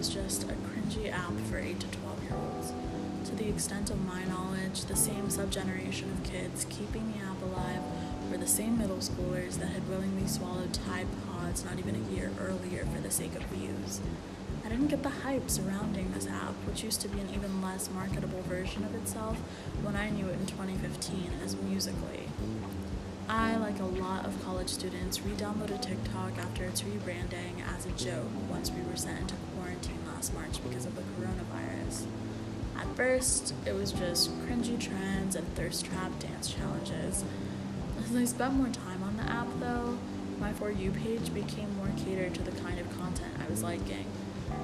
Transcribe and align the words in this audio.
was 0.00 0.08
just 0.08 0.44
a 0.44 0.54
cringy 0.54 1.12
app 1.12 1.38
for 1.50 1.58
8 1.58 1.78
to 1.78 1.86
12 1.86 2.22
year 2.24 2.32
olds. 2.32 2.72
To 3.28 3.36
the 3.36 3.50
extent 3.50 3.90
of 3.90 4.02
my 4.06 4.24
knowledge, 4.24 4.86
the 4.86 4.96
same 4.96 5.28
subgeneration 5.28 6.10
of 6.10 6.22
kids 6.22 6.64
keeping 6.70 7.12
the 7.12 7.18
app 7.18 7.42
alive 7.42 7.82
were 8.30 8.38
the 8.38 8.46
same 8.46 8.78
middle 8.78 8.96
schoolers 8.96 9.58
that 9.58 9.68
had 9.68 9.86
willingly 9.90 10.26
swallowed 10.26 10.72
Tide 10.72 11.06
Pods 11.26 11.66
not 11.66 11.78
even 11.78 11.96
a 11.96 12.14
year 12.14 12.32
earlier 12.40 12.86
for 12.86 13.02
the 13.02 13.10
sake 13.10 13.34
of 13.34 13.42
views. 13.42 14.00
I 14.64 14.70
didn't 14.70 14.86
get 14.86 15.02
the 15.02 15.10
hype 15.10 15.50
surrounding 15.50 16.12
this 16.12 16.26
app, 16.26 16.54
which 16.66 16.82
used 16.82 17.02
to 17.02 17.08
be 17.08 17.20
an 17.20 17.28
even 17.34 17.60
less 17.60 17.90
marketable 17.90 18.40
version 18.48 18.84
of 18.84 18.94
itself 18.94 19.36
when 19.82 19.96
I 19.96 20.08
knew 20.08 20.28
it 20.28 20.40
in 20.40 20.46
2015 20.46 21.30
as 21.44 21.56
Musical.ly. 21.56 22.24
I, 23.28 23.56
like 23.58 23.78
a 23.80 23.84
lot 23.84 24.24
of 24.24 24.39
students, 24.70 25.20
re 25.22 25.32
downloaded 25.32 25.82
TikTok 25.82 26.38
after 26.38 26.64
its 26.64 26.82
rebranding 26.82 27.60
as 27.76 27.86
a 27.86 27.90
joke 27.90 28.30
once 28.48 28.70
we 28.70 28.80
were 28.82 28.96
sent 28.96 29.18
into 29.18 29.34
quarantine 29.56 29.98
last 30.06 30.32
March 30.32 30.62
because 30.62 30.86
of 30.86 30.94
the 30.94 31.02
coronavirus. 31.02 32.06
At 32.78 32.86
first, 32.96 33.52
it 33.66 33.74
was 33.74 33.92
just 33.92 34.30
cringy 34.46 34.80
trends 34.80 35.34
and 35.34 35.46
thirst 35.54 35.86
trap 35.86 36.16
dance 36.20 36.52
challenges. 36.52 37.24
As 38.04 38.16
I 38.16 38.24
spent 38.24 38.54
more 38.54 38.68
time 38.68 39.02
on 39.02 39.16
the 39.16 39.24
app, 39.24 39.48
though, 39.58 39.98
my 40.38 40.52
For 40.52 40.70
You 40.70 40.92
page 40.92 41.34
became 41.34 41.76
more 41.76 41.90
catered 42.04 42.34
to 42.34 42.42
the 42.42 42.52
kind 42.62 42.78
of 42.78 42.88
content 42.96 43.34
I 43.44 43.50
was 43.50 43.62
liking. 43.62 44.06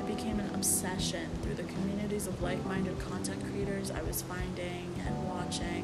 It 0.00 0.16
became 0.16 0.40
an 0.40 0.52
obsession 0.54 1.28
through 1.42 1.54
the 1.54 1.62
communities 1.62 2.26
of 2.26 2.42
like 2.42 2.64
minded 2.66 2.98
content 2.98 3.42
creators 3.50 3.90
I 3.90 4.02
was 4.02 4.22
finding 4.22 4.92
and 5.06 5.28
watching 5.28 5.79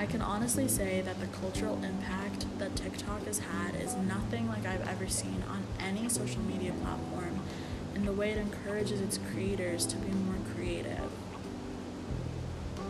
I 0.00 0.06
can 0.06 0.22
honestly 0.22 0.66
say 0.66 1.02
that 1.02 1.20
the 1.20 1.26
cultural 1.26 1.78
impact 1.84 2.46
that 2.58 2.74
TikTok 2.74 3.26
has 3.26 3.40
had 3.40 3.74
is 3.74 3.94
nothing 3.96 4.48
like 4.48 4.64
I've 4.64 4.88
ever 4.88 5.06
seen 5.06 5.44
on 5.46 5.62
any 5.78 6.08
social 6.08 6.40
media 6.40 6.72
platform 6.82 7.38
and 7.94 8.08
the 8.08 8.12
way 8.14 8.30
it 8.30 8.38
encourages 8.38 9.02
its 9.02 9.18
creators 9.30 9.84
to 9.84 9.96
be 9.98 10.08
more 10.10 10.38
creative. 10.54 11.10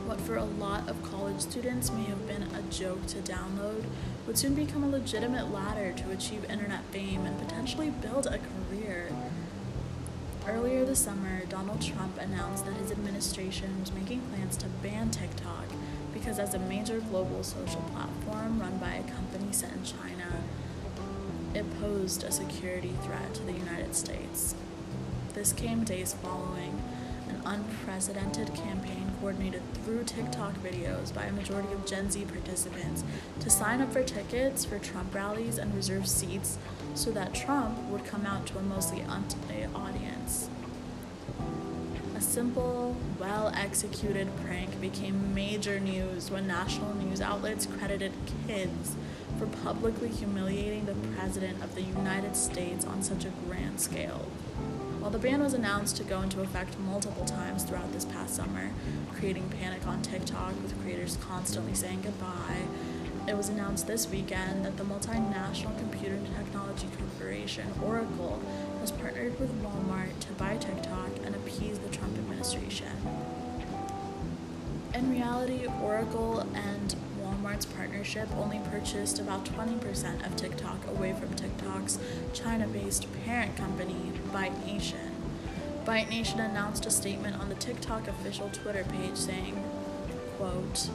What 0.06 0.20
for 0.20 0.36
a 0.36 0.44
lot 0.44 0.88
of 0.88 1.02
college 1.02 1.40
students 1.40 1.90
may 1.90 2.04
have 2.04 2.28
been 2.28 2.44
a 2.44 2.62
joke 2.70 3.04
to 3.08 3.16
download 3.16 3.86
would 4.28 4.38
soon 4.38 4.54
become 4.54 4.84
a 4.84 4.88
legitimate 4.88 5.52
ladder 5.52 5.90
to 5.90 6.12
achieve 6.12 6.48
internet 6.48 6.84
fame 6.92 7.26
and 7.26 7.36
potentially 7.40 7.90
build 7.90 8.28
a 8.28 8.38
career. 8.38 9.10
This 10.90 11.04
summer, 11.04 11.44
Donald 11.48 11.80
Trump 11.80 12.18
announced 12.18 12.66
that 12.66 12.74
his 12.74 12.90
administration 12.90 13.78
was 13.78 13.92
making 13.92 14.22
plans 14.22 14.56
to 14.56 14.66
ban 14.82 15.12
TikTok 15.12 15.66
because 16.12 16.40
as 16.40 16.54
a 16.54 16.58
major 16.58 16.98
global 16.98 17.44
social 17.44 17.82
platform 17.92 18.58
run 18.58 18.76
by 18.78 18.94
a 18.94 19.02
company 19.04 19.52
set 19.52 19.70
in 19.70 19.84
China, 19.84 20.42
it 21.54 21.64
posed 21.80 22.24
a 22.24 22.32
security 22.32 22.92
threat 23.04 23.32
to 23.34 23.44
the 23.44 23.52
United 23.52 23.94
States. 23.94 24.56
This 25.32 25.52
came 25.52 25.84
days 25.84 26.16
following 26.24 26.82
an 27.28 27.40
unprecedented 27.44 28.52
campaign 28.52 29.12
coordinated 29.20 29.62
through 29.84 30.02
TikTok 30.02 30.54
videos 30.54 31.14
by 31.14 31.26
a 31.26 31.32
majority 31.32 31.72
of 31.72 31.86
Gen 31.86 32.10
Z 32.10 32.24
participants 32.24 33.04
to 33.38 33.48
sign 33.48 33.80
up 33.80 33.92
for 33.92 34.02
tickets 34.02 34.64
for 34.64 34.80
Trump 34.80 35.14
rallies 35.14 35.56
and 35.56 35.72
reserve 35.72 36.08
seats 36.08 36.58
so 36.96 37.12
that 37.12 37.32
Trump 37.32 37.78
would 37.90 38.04
come 38.04 38.26
out 38.26 38.44
to 38.46 38.58
a 38.58 38.62
mostly 38.62 39.02
anti 39.02 39.66
audience. 39.72 40.50
A 42.20 42.22
simple, 42.22 42.94
well 43.18 43.50
executed 43.56 44.28
prank 44.44 44.78
became 44.78 45.34
major 45.34 45.80
news 45.80 46.30
when 46.30 46.46
national 46.46 46.94
news 46.96 47.22
outlets 47.22 47.64
credited 47.64 48.12
kids 48.46 48.94
for 49.38 49.46
publicly 49.46 50.08
humiliating 50.08 50.84
the 50.84 50.92
President 51.16 51.64
of 51.64 51.74
the 51.74 51.80
United 51.80 52.36
States 52.36 52.84
on 52.84 53.02
such 53.02 53.24
a 53.24 53.32
grand 53.48 53.80
scale. 53.80 54.28
While 54.98 55.10
the 55.10 55.18
ban 55.18 55.42
was 55.42 55.54
announced 55.54 55.96
to 55.96 56.04
go 56.04 56.20
into 56.20 56.42
effect 56.42 56.78
multiple 56.80 57.24
times 57.24 57.64
throughout 57.64 57.90
this 57.94 58.04
past 58.04 58.34
summer, 58.34 58.70
creating 59.14 59.48
panic 59.58 59.86
on 59.86 60.02
TikTok 60.02 60.60
with 60.62 60.78
creators 60.82 61.16
constantly 61.26 61.72
saying 61.72 62.02
goodbye, 62.02 62.66
it 63.28 63.36
was 63.36 63.48
announced 63.48 63.86
this 63.86 64.08
weekend 64.08 64.64
that 64.64 64.76
the 64.76 64.82
multinational 64.82 65.78
computer 65.78 66.18
technology 66.36 66.88
corporation 66.98 67.72
Oracle 67.84 68.42
has 68.80 68.90
partnered 68.90 69.38
with 69.38 69.50
Walmart 69.62 70.18
to 70.20 70.32
buy 70.32 70.56
TikTok 70.56 71.10
and 71.24 71.34
appease 71.34 71.78
the 71.78 71.89
administration. 72.54 72.92
In 74.94 75.10
reality, 75.10 75.66
Oracle 75.82 76.40
and 76.54 76.94
Walmart's 77.20 77.66
partnership 77.66 78.28
only 78.36 78.60
purchased 78.70 79.18
about 79.18 79.44
20% 79.44 80.26
of 80.26 80.36
TikTok 80.36 80.86
away 80.88 81.12
from 81.12 81.32
TikTok's 81.34 81.98
China 82.32 82.66
based 82.66 83.06
parent 83.24 83.56
company, 83.56 84.12
ByteDance. 84.32 84.94
Byte 85.84 86.10
Nation 86.10 86.40
announced 86.40 86.86
a 86.86 86.90
statement 86.90 87.36
on 87.40 87.48
the 87.48 87.54
TikTok 87.54 88.06
official 88.06 88.50
Twitter 88.50 88.84
page 88.84 89.16
saying, 89.16 89.62
quote, 90.36 90.90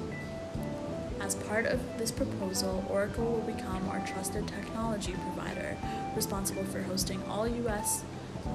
as 1.20 1.36
part 1.36 1.66
of 1.66 1.80
this 1.98 2.12
proposal, 2.12 2.86
Oracle 2.90 3.26
will 3.26 3.54
become 3.54 3.88
our 3.90 4.06
trusted 4.06 4.48
technology 4.48 5.14
provider, 5.14 5.76
responsible 6.16 6.64
for 6.66 6.82
hosting 6.84 7.24
all 7.24 7.48
U.S. 7.48 8.04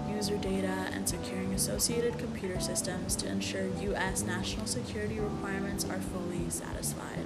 user 0.09 0.37
data 0.37 0.89
and 0.93 1.09
securing 1.09 1.55
associated 1.55 2.19
computer 2.19 2.61
systems 2.61 3.17
to 3.17 3.29
ensure 3.29 3.67
U.S. 3.83 4.23
national 4.23 4.67
security 4.67 5.19
requirements 5.19 5.85
are 5.85 5.99
fully 5.99 6.49
satisfied. 6.51 7.25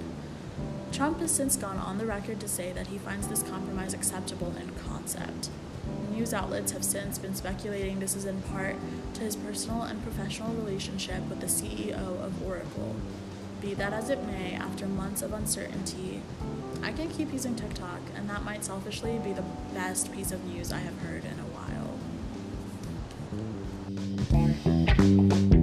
Trump 0.91 1.19
has 1.19 1.31
since 1.31 1.57
gone 1.57 1.77
on 1.77 1.97
the 1.97 2.05
record 2.05 2.39
to 2.39 2.47
say 2.47 2.71
that 2.71 2.87
he 2.87 2.97
finds 2.97 3.27
this 3.27 3.43
compromise 3.43 3.93
acceptable 3.93 4.53
in 4.61 4.71
concept. 4.87 5.49
News 6.11 6.33
outlets 6.33 6.71
have 6.71 6.85
since 6.85 7.17
been 7.17 7.35
speculating 7.35 7.99
this 7.99 8.15
is 8.15 8.25
in 8.25 8.41
part 8.43 8.75
to 9.15 9.21
his 9.21 9.35
personal 9.35 9.83
and 9.83 10.01
professional 10.01 10.53
relationship 10.53 11.27
with 11.27 11.41
the 11.41 11.47
CEO 11.47 12.23
of 12.23 12.41
Oracle. 12.47 12.95
Be 13.61 13.73
that 13.73 13.91
as 13.91 14.09
it 14.09 14.23
may, 14.25 14.53
after 14.53 14.87
months 14.87 15.21
of 15.21 15.33
uncertainty, 15.33 16.21
I 16.81 16.91
can 16.91 17.09
keep 17.09 17.33
using 17.33 17.55
TikTok, 17.55 17.99
and 18.15 18.29
that 18.29 18.43
might 18.43 18.63
selfishly 18.63 19.19
be 19.19 19.33
the 19.33 19.43
best 19.73 20.13
piece 20.13 20.31
of 20.31 20.45
news 20.45 20.71
I 20.71 20.77
have 20.77 20.97
heard 20.99 21.25
in 21.25 21.39
a 21.39 21.49
while. 21.51 21.97
Música 24.31 25.54